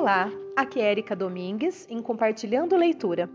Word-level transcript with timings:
Olá, 0.00 0.32
aqui 0.56 0.80
é 0.80 0.92
Erika 0.92 1.14
Domingues 1.14 1.86
em 1.90 2.00
Compartilhando 2.00 2.74
Leitura. 2.74 3.28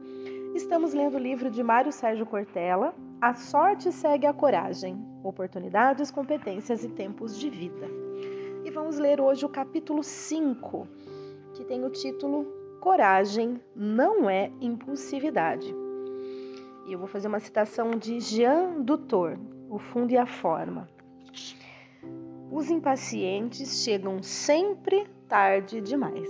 Estamos 0.55 0.96
lendo 0.96 1.13
o 1.13 1.19
livro 1.19 1.51
de 1.51 1.62
Mário 1.62 1.91
Sérgio 1.91 2.26
Cortella, 2.26 2.91
A 3.21 3.35
Sorte 3.35 3.91
Segue 3.91 4.26
a 4.26 4.33
Coragem, 4.33 4.97
Oportunidades, 5.23 6.09
Competências 6.09 6.83
e 6.83 6.89
Tempos 6.89 7.38
de 7.38 7.51
Vida. 7.51 7.87
E 8.63 8.72
vamos 8.72 8.97
ler 8.97 9.22
hoje 9.22 9.46
o 9.46 9.49
capítulo 9.49 10.01
5, 10.01 10.87
que 11.54 11.63
tem 11.65 11.86
o 11.86 11.91
título 11.91 12.47
Coragem 12.82 13.62
não 13.76 14.27
é 14.27 14.51
impulsividade. 14.59 15.72
E 16.88 16.94
eu 16.94 16.98
vou 16.98 17.08
fazer 17.08 17.27
uma 17.27 17.40
citação 17.40 17.91
de 17.91 18.20
Jean 18.20 18.82
Dutour, 18.82 19.38
O 19.70 19.77
Fundo 19.77 20.13
e 20.13 20.18
a 20.18 20.26
Forma. 20.26 20.90
Os 22.52 22.72
impacientes 22.72 23.84
chegam 23.84 24.23
sempre 24.23 25.05
tarde 25.28 25.82
demais. 25.82 26.30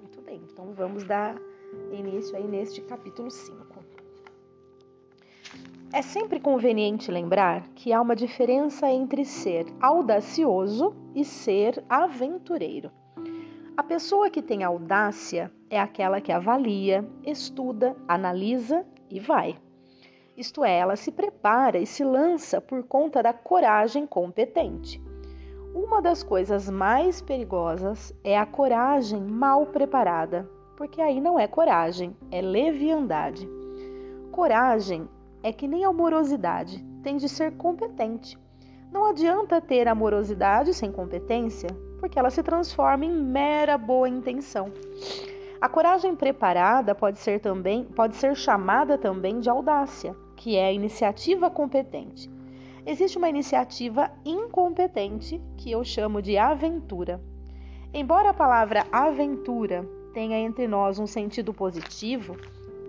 Muito 0.00 0.20
bem, 0.22 0.40
então 0.50 0.72
vamos 0.72 1.04
dar 1.04 1.36
início 1.92 2.36
aí 2.36 2.46
neste 2.46 2.80
capítulo 2.82 3.30
5. 3.30 3.84
É 5.92 6.02
sempre 6.02 6.40
conveniente 6.40 7.10
lembrar 7.10 7.68
que 7.74 7.92
há 7.92 8.00
uma 8.00 8.16
diferença 8.16 8.90
entre 8.90 9.24
ser 9.24 9.66
audacioso 9.80 10.92
e 11.14 11.24
ser 11.24 11.84
aventureiro. 11.88 12.90
A 13.76 13.82
pessoa 13.82 14.28
que 14.28 14.42
tem 14.42 14.64
audácia 14.64 15.52
é 15.70 15.78
aquela 15.78 16.20
que 16.20 16.32
avalia, 16.32 17.08
estuda, 17.24 17.96
analisa 18.08 18.84
e 19.08 19.20
vai. 19.20 19.56
Isto 20.36 20.64
é, 20.64 20.78
ela 20.78 20.96
se 20.96 21.12
prepara 21.12 21.78
e 21.78 21.86
se 21.86 22.02
lança 22.02 22.60
por 22.60 22.82
conta 22.84 23.22
da 23.22 23.32
coragem 23.32 24.04
competente. 24.04 25.00
Uma 25.74 26.00
das 26.00 26.22
coisas 26.22 26.70
mais 26.70 27.20
perigosas 27.20 28.14
é 28.22 28.38
a 28.38 28.46
coragem 28.46 29.20
mal 29.20 29.66
preparada, 29.66 30.48
porque 30.76 31.00
aí 31.00 31.20
não 31.20 31.36
é 31.36 31.48
coragem, 31.48 32.16
é 32.30 32.40
leviandade. 32.40 33.48
Coragem 34.30 35.08
é 35.42 35.52
que 35.52 35.66
nem 35.66 35.84
amorosidade, 35.84 36.80
tem 37.02 37.16
de 37.16 37.28
ser 37.28 37.56
competente. 37.56 38.38
Não 38.92 39.04
adianta 39.04 39.60
ter 39.60 39.88
amorosidade 39.88 40.72
sem 40.72 40.92
competência, 40.92 41.68
porque 41.98 42.20
ela 42.20 42.30
se 42.30 42.44
transforma 42.44 43.04
em 43.04 43.12
mera 43.12 43.76
boa 43.76 44.08
intenção. 44.08 44.72
A 45.60 45.68
coragem 45.68 46.14
preparada 46.14 46.94
pode 46.94 47.18
ser 47.18 47.40
também, 47.40 47.82
pode 47.82 48.14
ser 48.14 48.36
chamada 48.36 48.96
também 48.96 49.40
de 49.40 49.50
audácia, 49.50 50.14
que 50.36 50.54
é 50.54 50.66
a 50.66 50.72
iniciativa 50.72 51.50
competente 51.50 52.32
existe 52.86 53.16
uma 53.16 53.28
iniciativa 53.28 54.10
incompetente 54.24 55.40
que 55.56 55.70
eu 55.70 55.82
chamo 55.84 56.20
de 56.20 56.36
aventura. 56.36 57.20
Embora 57.92 58.30
a 58.30 58.34
palavra 58.34 58.86
aventura 58.92 59.88
tenha 60.12 60.38
entre 60.38 60.66
nós 60.68 60.98
um 60.98 61.06
sentido 61.06 61.54
positivo, 61.54 62.36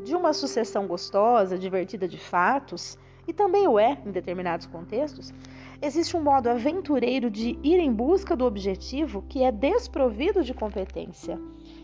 de 0.03 0.15
uma 0.15 0.33
sucessão 0.33 0.85
gostosa, 0.85 1.57
divertida 1.57 2.07
de 2.07 2.17
fatos, 2.17 2.97
e 3.27 3.33
também 3.33 3.67
o 3.67 3.79
é 3.79 3.97
em 4.05 4.11
determinados 4.11 4.67
contextos, 4.67 5.33
existe 5.81 6.15
um 6.15 6.21
modo 6.21 6.47
aventureiro 6.47 7.29
de 7.29 7.57
ir 7.63 7.79
em 7.79 7.91
busca 7.91 8.35
do 8.35 8.45
objetivo 8.45 9.23
que 9.27 9.43
é 9.43 9.51
desprovido 9.51 10.43
de 10.43 10.53
competência. 10.53 11.39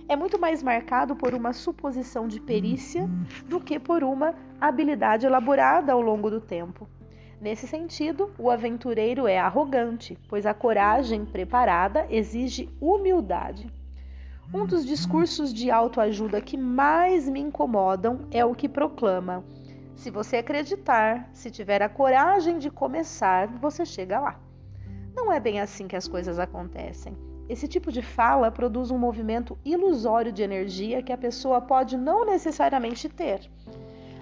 É 0.08 0.16
muito 0.16 0.40
mais 0.40 0.62
marcado 0.62 1.16
por 1.16 1.34
uma 1.34 1.52
suposição 1.52 2.28
de 2.28 2.40
perícia 2.40 3.10
do 3.48 3.60
que 3.60 3.80
por 3.80 4.04
uma 4.04 4.36
habilidade 4.60 5.26
elaborada 5.26 5.94
ao 5.94 6.02
longo 6.02 6.30
do 6.30 6.40
tempo. 6.40 6.88
Nesse 7.42 7.68
sentido, 7.68 8.30
o 8.38 8.52
aventureiro 8.52 9.26
é 9.26 9.40
arrogante, 9.40 10.16
pois 10.30 10.46
a 10.46 10.54
coragem 10.54 11.26
preparada 11.26 12.06
exige 12.08 12.70
humildade. 12.80 13.68
Um 14.54 14.64
dos 14.64 14.86
discursos 14.86 15.52
de 15.52 15.72
autoajuda 15.72 16.40
que 16.40 16.56
mais 16.56 17.28
me 17.28 17.40
incomodam 17.40 18.28
é 18.30 18.46
o 18.46 18.54
que 18.54 18.70
proclama: 18.70 19.44
se 19.96 20.12
você 20.12 20.38
acreditar, 20.38 21.32
se 21.34 21.50
tiver 21.50 21.82
a 21.82 21.90
coragem 21.90 22.60
de 22.60 22.70
começar, 22.70 23.48
você 23.58 23.88
chega 23.88 24.20
lá. 24.20 24.40
Não 25.16 25.34
é 25.34 25.40
bem 25.40 25.60
assim 25.60 25.88
que 25.88 25.96
as 25.96 26.08
coisas 26.08 26.38
acontecem. 26.38 27.18
Esse 27.50 27.68
tipo 27.68 27.92
de 27.92 28.04
fala 28.04 28.52
produz 28.52 28.92
um 28.92 29.00
movimento 29.00 29.58
ilusório 29.66 30.32
de 30.32 30.44
energia 30.44 31.02
que 31.02 31.12
a 31.12 31.18
pessoa 31.18 31.60
pode 31.60 31.98
não 31.98 32.24
necessariamente 32.24 33.10
ter. 33.10 33.50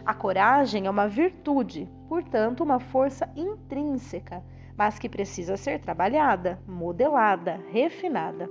A 0.05 0.13
coragem 0.13 0.87
é 0.87 0.89
uma 0.89 1.07
virtude, 1.07 1.89
portanto, 2.07 2.63
uma 2.63 2.79
força 2.79 3.29
intrínseca, 3.35 4.43
mas 4.77 4.97
que 4.97 5.09
precisa 5.09 5.57
ser 5.57 5.79
trabalhada, 5.79 6.59
modelada, 6.65 7.59
refinada. 7.69 8.49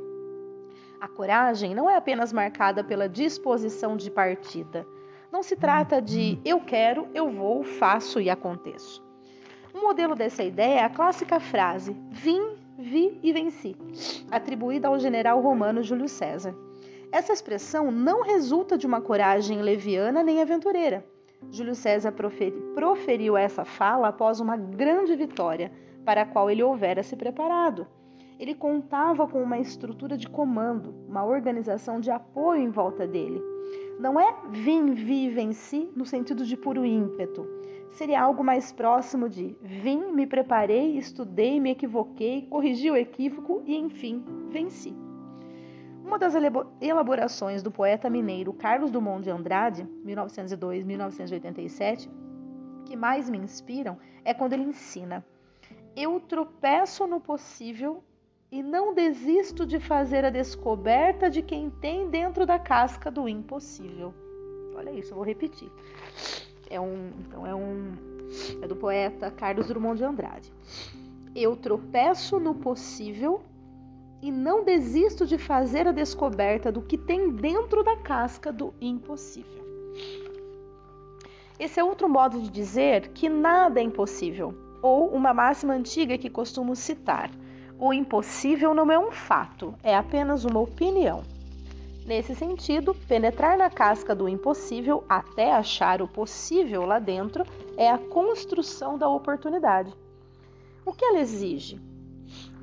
A 1.01 1.09
coragem 1.09 1.75
não 1.75 1.89
é 1.89 1.97
apenas 1.97 2.33
marcada 2.33 2.85
pela 2.85 3.09
disposição 3.09 3.97
de 3.97 4.11
partida. 4.11 4.87
Não 5.33 5.43
se 5.43 5.57
trata 5.57 6.03
de 6.03 6.39
eu 6.45 6.61
quero, 6.61 7.09
eu 7.15 7.31
vou, 7.31 7.65
faço 7.65 8.21
e 8.21 8.29
aconteço. 8.29 9.03
Um 9.75 9.81
modelo 9.81 10.15
dessa 10.15 10.43
ideia 10.43 10.81
é 10.81 10.85
a 10.85 10.91
clássica 10.91 11.41
frase 11.41 11.97
vim, 12.11 12.57
vi 12.79 13.19
e 13.23 13.33
venci, 13.33 13.77
atribuída 14.31 14.89
ao 14.89 14.99
general 14.99 15.41
romano 15.41 15.83
Júlio 15.83 16.09
César. 16.09 16.55
Essa 17.11 17.33
expressão 17.33 17.91
não 17.91 18.23
resulta 18.23 18.77
de 18.77 18.87
uma 18.87 19.01
coragem 19.01 19.63
leviana 19.63 20.23
nem 20.23 20.43
aventureira 20.43 21.05
Júlio 21.51 21.75
César 21.75 22.13
proferiu 22.75 23.37
essa 23.37 23.65
fala 23.65 24.09
após 24.09 24.41
uma 24.41 24.57
grande 24.57 25.17
vitória, 25.17 25.73
para 26.05 26.23
a 26.23 26.27
qual 26.27 26.51
ele 26.51 26.63
houvera 26.63 27.03
se 27.03 27.17
preparado. 27.17 27.87
Ele 28.39 28.55
contava 28.55 29.27
com 29.27 29.43
uma 29.43 29.59
estrutura 29.59 30.17
de 30.17 30.29
comando, 30.29 30.95
uma 31.09 31.25
organização 31.25 32.01
de 32.01 32.11
apoio 32.11 32.63
em 32.63 32.71
volta 32.71 33.07
dele. 33.07 33.43
Não 33.99 34.19
é 34.19 34.37
vim, 34.51 34.93
vi, 34.93 35.29
venci 35.29 35.91
no 35.97 36.07
sentido 36.07 36.45
de 36.45 36.57
puro 36.57 36.85
ímpeto. 36.85 37.47
Seria 37.91 38.23
algo 38.23 38.45
mais 38.45 38.73
próximo 38.73 39.29
de 39.29 39.57
vim, 39.61 40.13
me 40.13 40.27
preparei, 40.27 40.97
estudei, 40.97 41.59
me 41.59 41.71
equivoquei, 41.71 42.43
corrigi 42.43 42.91
o 42.91 42.97
equívoco 42.97 43.63
e, 43.67 43.77
enfim, 43.77 44.25
venci. 44.51 45.08
Uma 46.09 46.19
das 46.19 46.33
elaborações 46.81 47.63
do 47.63 47.71
poeta 47.71 48.09
mineiro 48.09 48.55
Carlos 48.55 48.91
Drummond 48.91 49.25
de 49.25 49.31
Andrade, 49.31 49.87
1902-1987, 50.07 52.09
que 52.87 52.97
mais 52.97 53.29
me 53.29 53.37
inspiram 53.37 53.99
é 54.25 54.33
quando 54.33 54.55
ele 54.55 54.63
ensina: 54.63 55.23
Eu 55.95 56.19
tropeço 56.19 57.07
no 57.07 57.21
possível 57.21 58.03
e 58.51 58.63
não 58.63 58.95
desisto 58.95 59.67
de 59.67 59.79
fazer 59.79 60.25
a 60.25 60.31
descoberta 60.31 61.29
de 61.29 61.43
quem 61.43 61.69
tem 61.69 62.09
dentro 62.09 62.47
da 62.47 62.59
casca 62.59 63.11
do 63.11 63.29
impossível. 63.29 64.15
Olha 64.75 64.93
isso, 64.93 65.11
eu 65.11 65.17
vou 65.17 65.27
repetir. 65.27 65.71
É 66.71 66.81
um, 66.81 67.13
então 67.21 67.47
é 67.47 67.55
um 67.55 67.93
é 68.63 68.67
do 68.67 68.77
poeta 68.77 69.31
Carlos 69.31 69.69
Drummond 69.69 69.99
de 69.99 70.05
Andrade. 70.05 70.51
Eu 71.37 71.55
tropeço 71.55 72.41
no 72.41 72.55
possível 72.55 73.43
e 74.21 74.31
não 74.31 74.65
desisto 74.65 75.27
de 75.27 75.39
fazer 75.39 75.87
a 75.87 75.93
descoberta 75.93 76.73
do 76.73 76.83
que 76.83 76.99
tem 76.99 77.31
dentro 77.31 77.83
da 77.83 77.97
casca 77.97 78.53
do 78.53 78.75
impossível. 78.81 79.65
Esse 81.59 81.81
é 81.81 81.85
outro 81.85 82.09
modo 82.09 82.41
de 82.41 82.51
dizer 82.51 83.09
que 83.09 83.29
nada 83.29 83.81
é 83.81 83.83
impossível, 83.83 84.55
ou 84.81 85.09
uma 85.09 85.35
máxima 85.35 85.75
antiga 85.75 86.19
que 86.19 86.31
costumo 86.31 86.77
citar: 86.77 87.31
o 87.79 87.93
impossível 87.93 88.75
não 88.75 88.91
é 88.91 88.99
um 88.99 89.11
fato, 89.11 89.75
é 89.83 89.97
apenas 89.97 90.45
uma 90.45 90.61
opinião. 90.61 91.23
Nesse 92.07 92.35
sentido, 92.35 92.95
penetrar 93.07 93.59
na 93.59 93.69
casca 93.69 94.15
do 94.15 94.29
impossível 94.29 95.05
até 95.09 95.53
achar 95.53 96.01
o 96.01 96.09
possível 96.09 96.87
lá 96.87 96.99
dentro 96.99 97.45
é 97.77 97.91
a 97.91 97.99
construção 97.99 98.97
da 98.97 99.09
oportunidade. 99.09 99.93
O 100.87 100.93
que 100.93 101.05
ela 101.05 101.21
exige? 101.21 101.79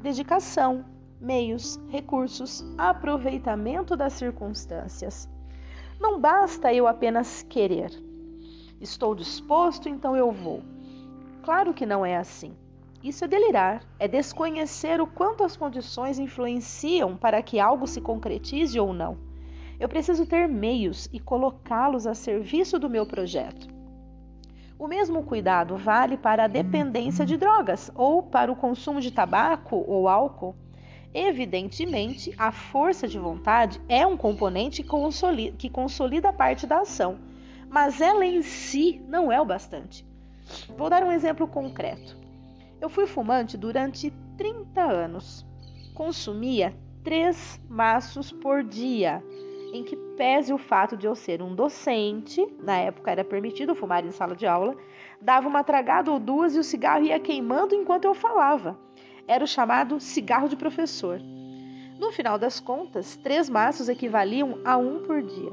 Dedicação, 0.02 0.84
meios, 1.20 1.80
recursos, 1.90 2.64
aproveitamento 2.78 3.96
das 3.96 4.14
circunstâncias. 4.14 5.30
Não 6.00 6.20
basta 6.20 6.74
eu 6.74 6.88
apenas 6.88 7.44
querer. 7.44 7.92
Estou 8.80 9.16
disposto, 9.16 9.88
então 9.88 10.16
eu 10.16 10.32
vou. 10.32 10.62
Claro 11.44 11.74
que 11.74 11.86
não 11.86 12.06
é 12.06 12.18
assim. 12.18 12.54
Isso 13.04 13.24
é 13.24 13.28
delirar, 13.28 13.84
é 14.00 14.08
desconhecer 14.08 15.00
o 15.00 15.06
quanto 15.06 15.44
as 15.44 15.56
condições 15.56 16.18
influenciam 16.18 17.16
para 17.16 17.42
que 17.42 17.60
algo 17.60 17.86
se 17.86 18.02
concretize 18.02 18.80
ou 18.80 18.94
não. 18.94 19.18
Eu 19.80 19.88
preciso 19.88 20.26
ter 20.26 20.48
meios 20.48 21.08
e 21.14 21.20
colocá-los 21.20 22.08
a 22.08 22.16
serviço 22.16 22.80
do 22.80 22.90
meu 22.90 23.06
projeto. 23.06 23.68
O 24.78 24.88
mesmo 24.88 25.24
cuidado 25.24 25.78
vale 25.78 26.18
para 26.18 26.46
a 26.46 26.48
dependência 26.48 27.26
de 27.26 27.38
drogas 27.38 27.92
ou 27.96 28.24
para 28.24 28.52
o 28.52 28.56
consumo 28.56 29.00
de 29.00 29.12
tabaco 29.12 29.84
ou 29.88 30.10
álcool. 30.10 30.56
Evidentemente, 31.18 32.36
a 32.38 32.52
força 32.52 33.08
de 33.08 33.18
vontade 33.18 33.82
é 33.88 34.06
um 34.06 34.18
componente 34.18 34.84
que 34.84 35.70
consolida, 35.70 36.34
parte 36.34 36.68
da 36.68 36.82
ação, 36.82 37.18
mas 37.70 38.02
ela 38.02 38.26
em 38.26 38.42
si 38.42 39.02
não 39.08 39.32
é 39.32 39.40
o 39.40 39.46
bastante. 39.46 40.06
Vou 40.78 40.90
dar 40.90 41.06
um 41.06 41.12
exemplo 41.14 41.48
concreto. 41.48 42.18
Eu 42.82 42.90
fui 42.90 43.08
fumante 43.08 43.58
durante 43.58 44.12
30 44.38 44.82
anos. 44.82 45.46
Consumia 45.94 46.76
três 47.02 47.62
maços 47.70 48.34
por 48.34 48.62
dia, 48.62 49.24
em 49.72 49.86
que 49.86 49.96
pese 50.18 50.52
o 50.52 50.58
fato 50.58 50.98
de 50.98 51.08
eu 51.08 51.16
ser 51.16 51.42
um 51.42 51.56
docente, 51.56 52.46
na 52.62 52.76
época 52.76 53.10
era 53.10 53.24
permitido 53.24 53.74
fumar 53.74 54.06
em 54.06 54.12
sala 54.12 54.36
de 54.36 54.46
aula, 54.46 54.76
dava 55.22 55.48
uma 55.48 55.64
tragada 55.64 56.12
ou 56.12 56.20
duas 56.20 56.58
e 56.58 56.60
o 56.60 56.64
cigarro 56.64 57.06
ia 57.06 57.22
queimando 57.22 57.74
enquanto 57.74 58.04
eu 58.04 58.14
falava. 58.14 58.78
Era 59.28 59.44
o 59.44 59.48
chamado 59.48 60.00
cigarro 60.00 60.48
de 60.48 60.56
professor. 60.56 61.20
No 62.00 62.12
final 62.12 62.38
das 62.38 62.60
contas, 62.60 63.16
três 63.18 63.50
maços 63.50 63.90
equivaliam 63.90 64.60
a 64.64 64.78
um 64.78 65.00
por 65.00 65.22
dia. 65.22 65.52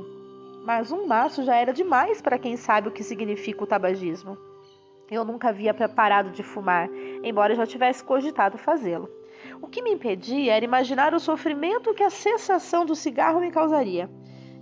Mas 0.65 0.93
um 0.93 1.07
maço 1.07 1.43
já 1.45 1.57
era 1.57 1.73
demais 1.73 2.21
para 2.21 2.39
quem 2.39 2.57
sabe 2.57 2.89
o 2.89 2.93
que 2.93 3.03
significa 3.03 3.65
o 3.65 3.67
tabagismo. 3.67 4.37
Eu 5.11 5.25
nunca 5.25 5.49
havia 5.49 5.75
preparado 5.75 6.31
de 6.31 6.43
fumar, 6.43 6.89
embora 7.23 7.55
já 7.55 7.67
tivesse 7.67 8.03
cogitado 8.03 8.59
fazê-lo. 8.59 9.09
O 9.61 9.67
que 9.67 9.83
me 9.83 9.93
impedia 9.93 10.55
era 10.55 10.65
imaginar 10.65 11.15
o 11.15 11.21
sofrimento 11.21 11.95
que 11.95 12.03
a 12.03 12.11
cessação 12.11 12.87
do 12.87 12.95
cigarro 12.95 13.41
me 13.41 13.51
causaria. 13.51 14.09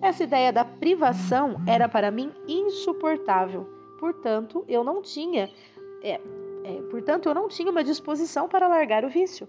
Essa 0.02 0.24
ideia 0.24 0.52
da 0.52 0.64
privação 0.64 1.60
era 1.66 1.88
para 1.88 2.10
mim 2.10 2.32
insuportável. 2.48 3.68
Portanto, 3.98 4.64
eu 4.66 4.82
não 4.82 5.02
tinha, 5.02 5.50
é, 6.02 6.18
é, 6.64 6.82
portanto, 6.90 7.28
eu 7.28 7.34
não 7.34 7.48
tinha 7.48 7.70
uma 7.70 7.84
disposição 7.84 8.48
para 8.48 8.68
largar 8.68 9.04
o 9.04 9.08
vício. 9.08 9.48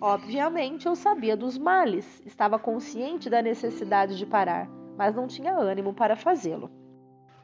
Obviamente, 0.00 0.86
eu 0.86 0.94
sabia 0.94 1.36
dos 1.36 1.56
males, 1.56 2.22
estava 2.26 2.58
consciente 2.58 3.30
da 3.30 3.40
necessidade 3.40 4.16
de 4.16 4.26
parar, 4.26 4.68
mas 4.96 5.14
não 5.14 5.26
tinha 5.26 5.56
ânimo 5.56 5.94
para 5.94 6.16
fazê-lo. 6.16 6.70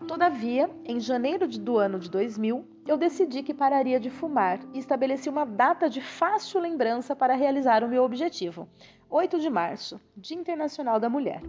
Todavia, 0.07 0.69
em 0.85 0.99
janeiro 0.99 1.47
do 1.47 1.79
ano 1.79 1.99
de 1.99 2.11
2000, 2.11 2.67
eu 2.87 2.97
decidi 2.97 3.43
que 3.43 3.55
pararia 3.55 4.01
de 4.01 4.11
fumar 4.11 4.59
e 4.75 4.79
estabeleci 4.79 5.29
uma 5.29 5.45
data 5.45 5.89
de 5.89 6.01
fácil 6.01 6.61
lembrança 6.61 7.15
para 7.15 7.35
realizar 7.35 7.85
o 7.85 7.89
meu 7.89 8.03
objetivo: 8.03 8.69
8 9.09 9.39
de 9.39 9.49
março, 9.49 10.01
Dia 10.17 10.37
Internacional 10.37 10.99
da 10.99 11.09
Mulher. 11.09 11.41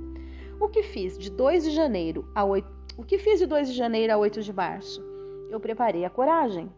O 0.60 0.70
que 0.70 0.84
fiz 0.84 1.18
de 1.18 1.32
2 1.32 1.64
de 1.64 1.72
janeiro 1.72 2.30
a 2.36 2.46
8, 2.46 2.68
o 2.98 3.04
que 3.04 3.18
fiz 3.18 3.40
de 3.40 3.48
2 3.48 3.70
de 3.70 3.74
janeiro 3.74 4.14
a 4.14 4.18
8 4.18 4.42
de 4.42 4.54
março? 4.54 5.04
Eu 5.50 5.60
preparei 5.60 6.06
a 6.06 6.10
coragem. 6.10 6.72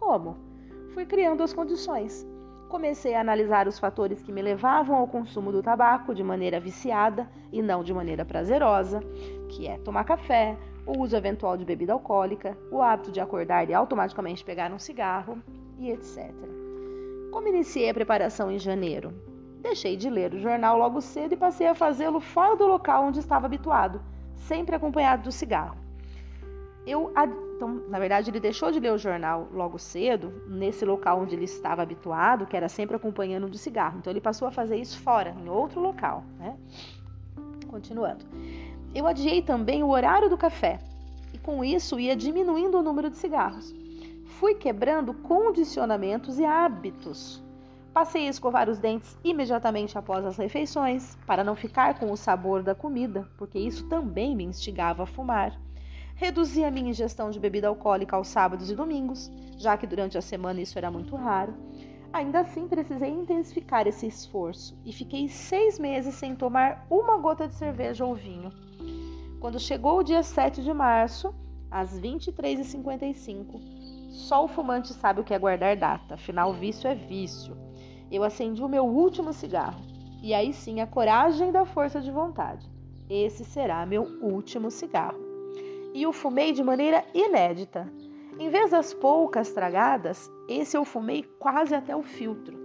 Como? 0.00 0.38
Fui 0.94 1.04
criando 1.04 1.42
as 1.42 1.52
condições. 1.52 2.26
Comecei 2.70 3.14
a 3.14 3.20
analisar 3.20 3.68
os 3.68 3.78
fatores 3.78 4.22
que 4.22 4.32
me 4.32 4.40
levavam 4.40 4.96
ao 4.96 5.06
consumo 5.06 5.52
do 5.52 5.62
tabaco 5.62 6.14
de 6.14 6.24
maneira 6.24 6.58
viciada 6.58 7.28
e 7.52 7.60
não 7.60 7.84
de 7.84 7.92
maneira 7.92 8.24
prazerosa, 8.24 9.00
que 9.50 9.66
é 9.66 9.76
tomar 9.78 10.04
café, 10.04 10.56
o 10.86 10.98
uso 10.98 11.14
eventual 11.14 11.56
de 11.56 11.66
bebida 11.66 11.92
alcoólica, 11.92 12.56
o 12.70 12.80
hábito 12.80 13.12
de 13.12 13.20
acordar 13.20 13.68
e 13.68 13.74
automaticamente 13.74 14.42
pegar 14.42 14.72
um 14.72 14.78
cigarro 14.78 15.38
e 15.78 15.90
etc. 15.90 16.32
Como 17.30 17.48
iniciei 17.48 17.90
a 17.90 17.94
preparação 17.94 18.50
em 18.50 18.58
janeiro? 18.58 19.12
Deixei 19.60 19.96
de 19.96 20.08
ler 20.08 20.32
o 20.32 20.40
jornal 20.40 20.78
logo 20.78 21.02
cedo 21.02 21.34
e 21.34 21.36
passei 21.36 21.66
a 21.66 21.74
fazê-lo 21.74 22.20
fora 22.20 22.56
do 22.56 22.66
local 22.66 23.04
onde 23.04 23.18
estava 23.18 23.44
habituado, 23.44 24.00
sempre 24.34 24.74
acompanhado 24.74 25.24
do 25.24 25.32
cigarro. 25.32 25.76
Eu, 26.86 27.12
então, 27.60 27.82
na 27.90 27.98
verdade, 27.98 28.30
ele 28.30 28.40
deixou 28.40 28.72
de 28.72 28.80
ler 28.80 28.90
o 28.90 28.96
jornal 28.96 29.46
logo 29.52 29.78
cedo, 29.78 30.32
nesse 30.48 30.82
local 30.82 31.20
onde 31.20 31.34
ele 31.34 31.44
estava 31.44 31.82
habituado, 31.82 32.46
que 32.46 32.56
era 32.56 32.70
sempre 32.70 32.96
acompanhando 32.96 33.48
do 33.48 33.58
cigarro. 33.58 33.98
Então, 33.98 34.10
ele 34.10 34.20
passou 34.20 34.48
a 34.48 34.50
fazer 34.50 34.76
isso 34.76 34.98
fora, 34.98 35.36
em 35.44 35.46
outro 35.50 35.78
local. 35.78 36.24
Né? 36.38 36.56
Continuando. 37.68 38.24
Eu 38.94 39.06
adiei 39.06 39.42
também 39.42 39.82
o 39.82 39.90
horário 39.90 40.30
do 40.30 40.38
café 40.38 40.78
e, 41.34 41.38
com 41.38 41.62
isso, 41.62 42.00
ia 42.00 42.16
diminuindo 42.16 42.78
o 42.78 42.82
número 42.82 43.10
de 43.10 43.18
cigarros. 43.18 43.74
Fui 44.38 44.54
quebrando 44.54 45.12
condicionamentos 45.12 46.38
e 46.38 46.46
hábitos 46.46 47.42
Passei 47.92 48.28
a 48.28 48.30
escovar 48.30 48.70
os 48.70 48.78
dentes 48.78 49.18
imediatamente 49.24 49.98
após 49.98 50.24
as 50.24 50.36
refeições, 50.36 51.18
para 51.26 51.42
não 51.42 51.56
ficar 51.56 51.98
com 51.98 52.12
o 52.12 52.16
sabor 52.16 52.62
da 52.62 52.72
comida, 52.72 53.28
porque 53.36 53.58
isso 53.58 53.88
também 53.88 54.36
me 54.36 54.44
instigava 54.44 55.02
a 55.02 55.06
fumar. 55.06 55.60
Reduzi 56.20 56.62
a 56.62 56.70
minha 56.70 56.90
ingestão 56.90 57.30
de 57.30 57.40
bebida 57.40 57.68
alcoólica 57.68 58.14
aos 58.14 58.28
sábados 58.28 58.70
e 58.70 58.74
domingos, 58.74 59.32
já 59.56 59.74
que 59.78 59.86
durante 59.86 60.18
a 60.18 60.20
semana 60.20 60.60
isso 60.60 60.76
era 60.76 60.90
muito 60.90 61.16
raro. 61.16 61.54
Ainda 62.12 62.40
assim, 62.40 62.68
precisei 62.68 63.08
intensificar 63.08 63.86
esse 63.86 64.06
esforço 64.06 64.78
e 64.84 64.92
fiquei 64.92 65.30
seis 65.30 65.78
meses 65.78 66.14
sem 66.14 66.36
tomar 66.36 66.86
uma 66.90 67.16
gota 67.16 67.48
de 67.48 67.54
cerveja 67.54 68.04
ou 68.04 68.14
vinho. 68.14 68.52
Quando 69.40 69.58
chegou 69.58 70.00
o 70.00 70.02
dia 70.02 70.22
7 70.22 70.62
de 70.62 70.74
março, 70.74 71.34
às 71.70 71.98
23h55, 71.98 74.10
só 74.10 74.44
o 74.44 74.48
fumante 74.48 74.92
sabe 74.92 75.22
o 75.22 75.24
que 75.24 75.32
é 75.32 75.38
guardar 75.38 75.74
data, 75.74 76.16
afinal, 76.16 76.52
vício 76.52 76.86
é 76.86 76.94
vício 76.94 77.56
eu 78.10 78.22
acendi 78.22 78.62
o 78.62 78.68
meu 78.68 78.84
último 78.84 79.32
cigarro. 79.32 79.80
E 80.22 80.34
aí 80.34 80.52
sim 80.52 80.80
a 80.80 80.86
coragem 80.86 81.50
da 81.50 81.64
força 81.64 81.98
de 81.98 82.10
vontade. 82.10 82.70
Esse 83.08 83.42
será 83.42 83.86
meu 83.86 84.02
último 84.20 84.70
cigarro. 84.70 85.29
E 85.94 86.06
o 86.06 86.12
fumei 86.12 86.52
de 86.52 86.62
maneira 86.62 87.04
inédita. 87.14 87.92
Em 88.38 88.48
vez 88.48 88.70
das 88.70 88.94
poucas 88.94 89.52
tragadas, 89.52 90.30
esse 90.48 90.76
eu 90.76 90.84
fumei 90.84 91.24
quase 91.38 91.74
até 91.74 91.94
o 91.94 92.02
filtro. 92.02 92.58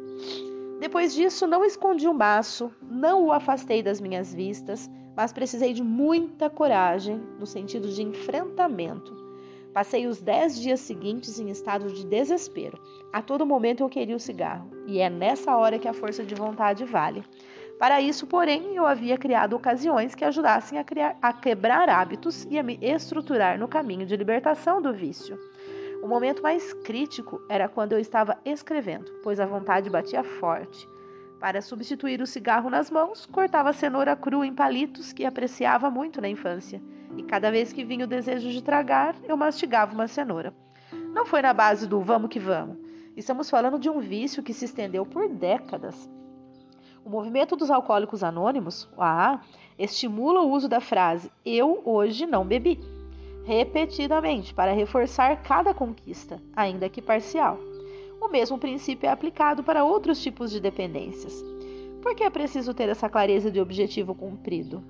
Depois 0.79 1.13
disso, 1.13 1.47
não 1.47 1.63
escondi 1.63 2.07
o 2.07 2.13
maço, 2.13 2.71
não 2.81 3.25
o 3.25 3.31
afastei 3.31 3.81
das 3.81 3.99
minhas 3.99 4.33
vistas, 4.33 4.89
mas 5.15 5.33
precisei 5.33 5.73
de 5.73 5.83
muita 5.83 6.49
coragem 6.49 7.17
no 7.39 7.45
sentido 7.45 7.87
de 7.87 8.03
enfrentamento 8.03 9.25
Passei 9.75 10.07
os 10.07 10.21
dez 10.21 10.57
dias 10.57 10.79
seguintes 10.79 11.37
em 11.37 11.49
estado 11.49 11.91
de 11.91 12.05
desespero. 12.05 12.81
A 13.11 13.21
todo 13.21 13.45
momento 13.45 13.83
eu 13.83 13.89
queria 13.89 14.15
o 14.15 14.19
cigarro, 14.19 14.71
e 14.87 15.01
é 15.01 15.09
nessa 15.09 15.57
hora 15.57 15.77
que 15.77 15.85
a 15.85 15.91
força 15.91 16.23
de 16.23 16.33
vontade 16.33 16.85
vale. 16.85 17.25
Para 17.79 17.99
isso, 18.01 18.25
porém, 18.25 18.75
eu 18.75 18.85
havia 18.85 19.17
criado 19.17 19.55
ocasiões 19.55 20.15
que 20.15 20.23
ajudassem 20.23 20.79
a, 20.79 20.83
criar, 20.83 21.17
a 21.21 21.33
quebrar 21.33 21.89
hábitos 21.89 22.45
e 22.49 22.57
a 22.57 22.63
me 22.63 22.79
estruturar 22.81 23.59
no 23.59 23.67
caminho 23.67 24.05
de 24.05 24.15
libertação 24.15 24.81
do 24.81 24.93
vício. 24.93 25.37
O 26.01 26.07
momento 26.07 26.41
mais 26.41 26.73
crítico 26.73 27.41
era 27.49 27.67
quando 27.67 27.93
eu 27.93 27.99
estava 27.99 28.37
escrevendo, 28.45 29.11
pois 29.23 29.39
a 29.39 29.45
vontade 29.45 29.89
batia 29.89 30.23
forte. 30.23 30.87
Para 31.39 31.61
substituir 31.61 32.21
o 32.21 32.27
cigarro 32.27 32.69
nas 32.69 32.89
mãos, 32.89 33.25
cortava 33.25 33.73
cenoura 33.73 34.15
crua 34.15 34.47
em 34.47 34.53
palitos 34.53 35.11
que 35.11 35.25
apreciava 35.25 35.89
muito 35.89 36.21
na 36.21 36.29
infância 36.29 36.81
e 37.17 37.23
cada 37.23 37.51
vez 37.51 37.71
que 37.71 37.83
vinha 37.83 38.05
o 38.05 38.07
desejo 38.07 38.49
de 38.49 38.63
tragar, 38.63 39.15
eu 39.23 39.37
mastigava 39.37 39.93
uma 39.93 40.07
cenoura. 40.07 40.53
Não 41.13 41.25
foi 41.25 41.41
na 41.41 41.53
base 41.53 41.87
do 41.87 42.01
vamos 42.01 42.29
que 42.29 42.39
vamos. 42.39 42.77
Estamos 43.15 43.49
falando 43.49 43.79
de 43.79 43.89
um 43.89 43.99
vício 43.99 44.43
que 44.43 44.53
se 44.53 44.65
estendeu 44.65 45.05
por 45.05 45.29
décadas. 45.29 46.09
O 47.05 47.09
movimento 47.09 47.55
dos 47.55 47.71
alcoólicos 47.71 48.23
anônimos, 48.23 48.89
o 48.97 49.01
AA, 49.01 49.39
estimula 49.79 50.41
o 50.41 50.51
uso 50.51 50.67
da 50.67 50.81
frase 50.81 51.31
eu 51.45 51.81
hoje 51.85 52.25
não 52.25 52.43
bebi, 52.43 52.79
repetidamente, 53.45 54.53
para 54.53 54.73
reforçar 54.73 55.41
cada 55.43 55.73
conquista, 55.73 56.41
ainda 56.55 56.89
que 56.89 57.01
parcial. 57.01 57.59
O 58.19 58.27
mesmo 58.27 58.57
princípio 58.57 59.07
é 59.07 59.11
aplicado 59.11 59.63
para 59.63 59.85
outros 59.85 60.21
tipos 60.21 60.49
de 60.49 60.59
dependências. 60.59 61.41
Por 62.01 62.15
que 62.15 62.23
é 62.23 62.29
preciso 62.29 62.73
ter 62.73 62.89
essa 62.89 63.07
clareza 63.07 63.51
de 63.51 63.61
objetivo 63.61 64.13
cumprido? 64.13 64.83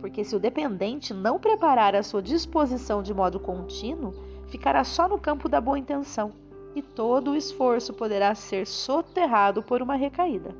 porque 0.00 0.24
se 0.24 0.34
o 0.34 0.40
dependente 0.40 1.12
não 1.12 1.38
preparar 1.38 1.94
a 1.94 2.02
sua 2.02 2.22
disposição 2.22 3.02
de 3.02 3.12
modo 3.12 3.38
contínuo, 3.38 4.14
ficará 4.48 4.82
só 4.82 5.06
no 5.06 5.18
campo 5.18 5.48
da 5.48 5.60
boa 5.60 5.78
intenção 5.78 6.32
e 6.74 6.82
todo 6.82 7.32
o 7.32 7.36
esforço 7.36 7.92
poderá 7.92 8.34
ser 8.34 8.66
soterrado 8.66 9.62
por 9.62 9.82
uma 9.82 9.94
recaída. 9.94 10.54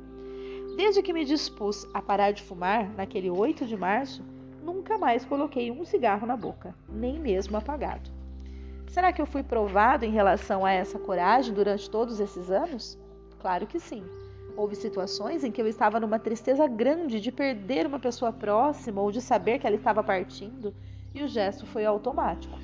Desde 0.75 1.01
que 1.01 1.13
me 1.13 1.25
dispus 1.25 1.85
a 1.93 2.01
parar 2.01 2.31
de 2.31 2.41
fumar, 2.41 2.89
naquele 2.95 3.29
8 3.29 3.65
de 3.65 3.75
março, 3.75 4.23
nunca 4.63 4.97
mais 4.97 5.25
coloquei 5.25 5.69
um 5.69 5.83
cigarro 5.83 6.25
na 6.25 6.37
boca, 6.37 6.73
nem 6.89 7.19
mesmo 7.19 7.57
apagado. 7.57 8.09
Será 8.87 9.11
que 9.11 9.21
eu 9.21 9.25
fui 9.25 9.43
provado 9.43 10.05
em 10.05 10.11
relação 10.11 10.65
a 10.65 10.71
essa 10.71 10.97
coragem 10.97 11.53
durante 11.53 11.89
todos 11.89 12.19
esses 12.19 12.49
anos? 12.49 12.97
Claro 13.39 13.67
que 13.67 13.79
sim. 13.79 14.03
Houve 14.55 14.75
situações 14.75 15.43
em 15.43 15.51
que 15.51 15.61
eu 15.61 15.67
estava 15.67 15.99
numa 15.99 16.19
tristeza 16.19 16.67
grande 16.67 17.19
de 17.19 17.31
perder 17.31 17.85
uma 17.85 17.99
pessoa 17.99 18.31
próxima 18.31 19.01
ou 19.01 19.11
de 19.11 19.21
saber 19.21 19.59
que 19.59 19.67
ela 19.67 19.75
estava 19.75 20.03
partindo, 20.03 20.73
e 21.13 21.21
o 21.23 21.27
gesto 21.27 21.65
foi 21.65 21.85
automático. 21.85 22.57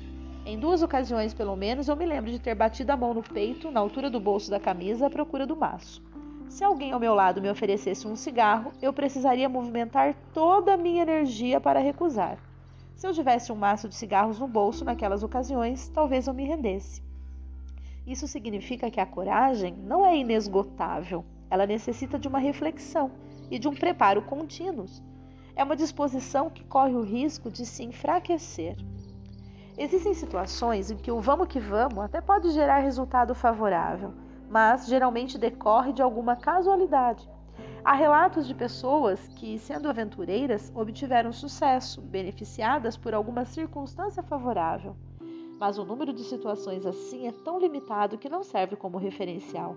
Em 0.46 0.58
duas 0.58 0.82
ocasiões, 0.82 1.34
pelo 1.34 1.54
menos, 1.56 1.88
eu 1.88 1.96
me 1.96 2.06
lembro 2.06 2.30
de 2.30 2.38
ter 2.38 2.54
batido 2.54 2.90
a 2.90 2.96
mão 2.96 3.12
no 3.12 3.22
peito, 3.22 3.70
na 3.70 3.80
altura 3.80 4.08
do 4.08 4.18
bolso 4.18 4.50
da 4.50 4.58
camisa, 4.58 5.06
à 5.06 5.10
procura 5.10 5.46
do 5.46 5.56
maço. 5.56 6.02
Se 6.48 6.64
alguém 6.64 6.92
ao 6.92 7.00
meu 7.00 7.14
lado 7.14 7.42
me 7.42 7.50
oferecesse 7.50 8.06
um 8.08 8.16
cigarro, 8.16 8.72
eu 8.80 8.92
precisaria 8.92 9.48
movimentar 9.48 10.14
toda 10.32 10.74
a 10.74 10.76
minha 10.76 11.02
energia 11.02 11.60
para 11.60 11.78
recusar. 11.78 12.38
Se 12.96 13.06
eu 13.06 13.12
tivesse 13.12 13.52
um 13.52 13.56
maço 13.56 13.88
de 13.88 13.94
cigarros 13.94 14.38
no 14.38 14.48
bolso 14.48 14.84
naquelas 14.84 15.22
ocasiões, 15.22 15.88
talvez 15.88 16.26
eu 16.26 16.34
me 16.34 16.44
rendesse. 16.44 17.02
Isso 18.06 18.26
significa 18.26 18.90
que 18.90 19.00
a 19.00 19.06
coragem 19.06 19.74
não 19.74 20.04
é 20.04 20.16
inesgotável. 20.16 21.24
Ela 21.50 21.66
necessita 21.66 22.18
de 22.18 22.26
uma 22.26 22.38
reflexão 22.38 23.10
e 23.50 23.58
de 23.58 23.68
um 23.68 23.74
preparo 23.74 24.22
contínuos. 24.22 25.02
É 25.54 25.62
uma 25.62 25.76
disposição 25.76 26.48
que 26.48 26.64
corre 26.64 26.94
o 26.94 27.02
risco 27.02 27.50
de 27.50 27.66
se 27.66 27.84
enfraquecer. 27.84 28.76
Existem 29.76 30.14
situações 30.14 30.90
em 30.90 30.96
que 30.96 31.10
o 31.12 31.20
vamos 31.20 31.48
que 31.48 31.60
vamos 31.60 31.98
até 31.98 32.20
pode 32.20 32.50
gerar 32.50 32.78
resultado 32.78 33.34
favorável, 33.34 34.12
mas 34.48 34.86
geralmente 34.86 35.38
decorre 35.38 35.92
de 35.92 36.02
alguma 36.02 36.36
casualidade. 36.36 37.28
Há 37.84 37.94
relatos 37.94 38.46
de 38.46 38.54
pessoas 38.54 39.28
que, 39.28 39.58
sendo 39.58 39.88
aventureiras, 39.88 40.72
obtiveram 40.74 41.32
sucesso, 41.32 42.00
beneficiadas 42.00 42.96
por 42.96 43.14
alguma 43.14 43.44
circunstância 43.44 44.22
favorável. 44.22 44.96
Mas 45.58 45.78
o 45.78 45.84
número 45.84 46.12
de 46.12 46.22
situações 46.22 46.86
assim 46.86 47.26
é 47.26 47.32
tão 47.32 47.58
limitado 47.58 48.18
que 48.18 48.28
não 48.28 48.42
serve 48.42 48.76
como 48.76 48.98
referencial. 48.98 49.76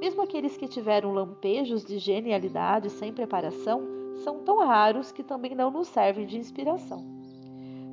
Mesmo 0.00 0.22
aqueles 0.22 0.56
que 0.56 0.68
tiveram 0.68 1.12
lampejos 1.12 1.84
de 1.84 1.98
genialidade 1.98 2.90
sem 2.90 3.12
preparação 3.12 3.82
são 4.24 4.40
tão 4.40 4.58
raros 4.58 5.12
que 5.12 5.22
também 5.22 5.54
não 5.54 5.70
nos 5.70 5.88
servem 5.88 6.26
de 6.26 6.38
inspiração. 6.38 7.21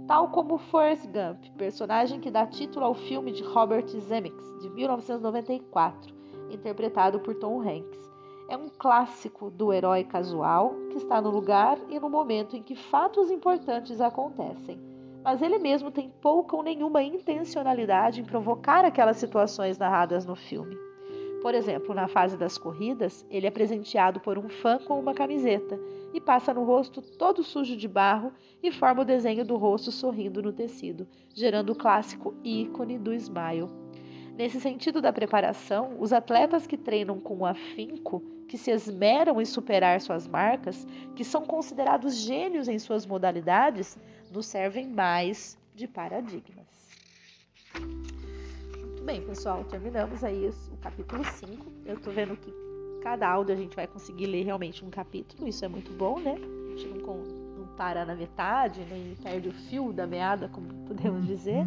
Tal 0.10 0.28
como 0.30 0.58
Forrest 0.58 1.06
Gump, 1.06 1.56
personagem 1.56 2.20
que 2.20 2.32
dá 2.32 2.44
título 2.44 2.84
ao 2.84 2.96
filme 2.96 3.32
de 3.32 3.44
Robert 3.44 3.88
Zemeckis, 3.88 4.60
de 4.60 4.68
1994, 4.68 6.16
interpretado 6.50 7.20
por 7.20 7.36
Tom 7.36 7.62
Hanks. 7.62 8.10
É 8.50 8.58
um 8.58 8.70
clássico 8.70 9.52
do 9.52 9.72
herói 9.72 10.04
casual 10.04 10.74
que 10.90 10.98
está 10.98 11.22
no 11.22 11.30
lugar 11.30 11.78
e 11.92 12.00
no 12.00 12.10
momento 12.10 12.56
em 12.56 12.64
que 12.64 12.76
fatos 12.76 13.30
importantes 13.30 14.02
acontecem. 14.02 14.82
Mas 15.24 15.44
ele 15.44 15.60
mesmo 15.60 15.92
tem 15.92 16.10
pouca 16.10 16.56
ou 16.56 16.64
nenhuma 16.64 17.04
intencionalidade 17.04 18.20
em 18.20 18.26
provocar 18.26 18.84
aquelas 18.84 19.18
situações 19.18 19.78
narradas 19.78 20.26
no 20.26 20.36
filme. 20.36 20.89
Por 21.42 21.56
exemplo, 21.56 21.96
na 21.96 22.08
fase 22.08 22.36
das 22.36 22.58
corridas, 22.58 23.26
ele 23.30 23.48
é 23.48 23.52
presenteado 23.52 24.20
por 24.20 24.38
um 24.38 24.50
fã 24.50 24.78
com 24.78 25.00
uma 25.00 25.14
camiseta 25.14 25.80
e 26.14 26.20
passa 26.20 26.54
no 26.54 26.66
rosto 26.66 27.02
todo 27.02 27.44
sujo 27.44 27.78
de 27.78 27.88
barro 27.88 28.34
e 28.62 28.72
forma 28.72 29.04
o 29.04 29.06
desenho 29.06 29.46
do 29.46 29.56
rosto 29.56 29.90
sorrindo 29.90 30.42
no 30.42 30.52
tecido, 30.52 31.08
gerando 31.34 31.72
o 31.72 31.76
clássico 31.76 32.36
ícone 32.44 32.98
do 32.98 33.14
smile. 33.14 33.70
Nesse 34.38 34.60
sentido 34.60 35.02
da 35.02 35.14
preparação, 35.14 35.96
os 36.00 36.12
atletas 36.12 36.68
que 36.68 36.78
treinam 36.78 37.20
com 37.20 37.46
afinco, 37.46 38.22
que 38.48 38.58
se 38.58 38.72
esmeram 38.72 39.42
em 39.42 39.46
superar 39.46 40.02
suas 40.02 40.28
marcas, 40.28 40.86
que 41.16 41.24
são 41.24 41.46
considerados 41.46 42.16
gênios 42.16 42.68
em 42.68 42.80
suas 42.80 43.06
modalidades, 43.06 43.98
nos 44.32 44.46
servem 44.46 44.88
mais 44.88 45.58
de 45.74 45.88
paradigmas. 45.88 46.89
Muito 49.00 49.06
bem, 49.06 49.22
pessoal, 49.22 49.64
terminamos 49.64 50.26
aí 50.26 50.52
o 50.74 50.78
capítulo 50.78 51.24
5. 51.24 51.72
Eu 51.86 51.98
tô 52.02 52.12
vendo 52.12 52.36
que 52.36 52.54
cada 53.02 53.30
áudio 53.30 53.56
a 53.56 53.58
gente 53.58 53.74
vai 53.74 53.88
conseguir 53.88 54.26
ler 54.26 54.44
realmente 54.44 54.84
um 54.84 54.90
capítulo, 54.90 55.48
isso 55.48 55.64
é 55.64 55.70
muito 55.70 55.90
bom, 55.94 56.20
né? 56.20 56.36
A 56.36 56.78
gente 56.78 57.00
não, 57.00 57.16
não 57.16 57.68
para 57.78 58.04
na 58.04 58.14
metade, 58.14 58.86
nem 58.92 59.16
perde 59.16 59.48
o 59.48 59.54
fio 59.54 59.94
da 59.94 60.06
meada, 60.06 60.50
como 60.50 60.68
podemos 60.86 61.26
dizer. 61.26 61.66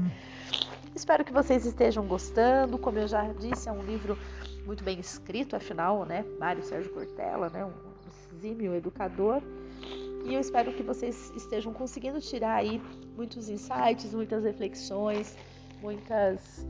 Espero 0.94 1.24
que 1.24 1.32
vocês 1.32 1.64
estejam 1.64 2.06
gostando. 2.06 2.76
Como 2.76 2.98
eu 2.98 3.08
já 3.08 3.32
disse, 3.32 3.66
é 3.66 3.72
um 3.72 3.82
livro 3.82 4.18
muito 4.66 4.84
bem 4.84 5.00
escrito, 5.00 5.56
afinal, 5.56 6.04
né? 6.04 6.26
Mário 6.38 6.62
Sérgio 6.62 6.92
Cortella, 6.92 7.48
né? 7.48 7.64
Um 7.64 7.72
exímio 8.36 8.74
educador. 8.74 9.40
E 10.26 10.34
eu 10.34 10.38
espero 10.38 10.70
que 10.74 10.82
vocês 10.82 11.32
estejam 11.34 11.72
conseguindo 11.72 12.20
tirar 12.20 12.56
aí 12.56 12.78
muitos 13.16 13.48
insights, 13.48 14.12
muitas 14.12 14.44
reflexões, 14.44 15.34
muitas 15.80 16.62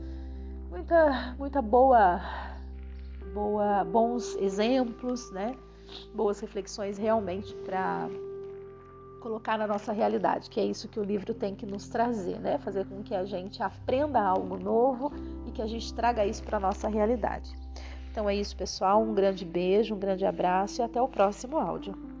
muita, 0.83 1.35
muita 1.39 1.61
boa, 1.61 2.21
boa, 3.33 3.85
bons 3.85 4.35
exemplos, 4.35 5.31
né? 5.31 5.55
Boas 6.13 6.41
reflexões 6.41 6.97
realmente 6.97 7.55
para 7.65 8.09
colocar 9.21 9.57
na 9.57 9.65
nossa 9.65 9.93
realidade, 9.93 10.49
que 10.49 10.59
é 10.59 10.65
isso 10.65 10.89
que 10.89 10.99
o 10.99 11.03
livro 11.03 11.33
tem 11.33 11.55
que 11.55 11.65
nos 11.65 11.87
trazer, 11.87 12.37
né? 12.39 12.57
Fazer 12.57 12.85
com 12.85 13.01
que 13.01 13.15
a 13.15 13.23
gente 13.23 13.63
aprenda 13.63 14.21
algo 14.21 14.57
novo 14.57 15.09
e 15.47 15.51
que 15.51 15.61
a 15.61 15.67
gente 15.67 15.93
traga 15.93 16.25
isso 16.25 16.43
para 16.43 16.59
nossa 16.59 16.89
realidade. 16.89 17.55
Então 18.11 18.29
é 18.29 18.35
isso, 18.35 18.55
pessoal. 18.55 19.01
Um 19.01 19.13
grande 19.13 19.45
beijo, 19.45 19.95
um 19.95 19.99
grande 19.99 20.25
abraço 20.25 20.81
e 20.81 20.83
até 20.83 21.01
o 21.01 21.07
próximo 21.07 21.57
áudio. 21.57 22.12